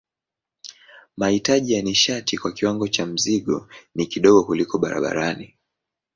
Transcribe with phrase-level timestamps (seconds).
[1.17, 5.55] Mahitaji ya nishati kwa kiwango cha mzigo ni kidogo kuliko barabarani.